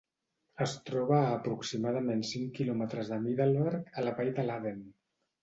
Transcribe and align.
Es 0.63 0.71
troba 0.87 1.19
a 1.25 1.33
aproximadament 1.39 2.23
cinc 2.31 2.49
quilòmetres 2.61 3.13
de 3.13 3.21
Middleburg 3.27 3.95
a 4.03 4.07
la 4.09 4.17
vall 4.19 4.35
de 4.41 4.49
Loudoun. 4.51 4.83